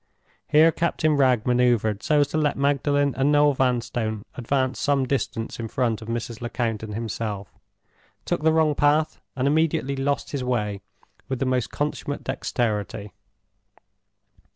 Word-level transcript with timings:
Here 0.47 0.71
Captain 0.71 1.15
Wragge 1.15 1.45
maneuvered 1.45 2.01
so 2.01 2.21
as 2.21 2.27
to 2.29 2.37
let 2.39 2.57
Magdalen 2.57 3.13
and 3.15 3.31
Noel 3.31 3.53
Vanstone 3.53 4.25
advance 4.33 4.79
some 4.79 5.05
distance 5.05 5.59
in 5.59 5.67
front 5.67 6.01
of 6.01 6.07
Mrs. 6.07 6.41
Lecount 6.41 6.81
and 6.81 6.95
himself, 6.95 7.53
took 8.25 8.41
the 8.41 8.51
wrong 8.51 8.73
path, 8.73 9.21
and 9.35 9.47
immediately 9.47 9.95
lost 9.95 10.31
his 10.31 10.43
way 10.43 10.81
with 11.29 11.37
the 11.37 11.45
most 11.45 11.69
consummate 11.69 12.23
dexterity. 12.23 13.11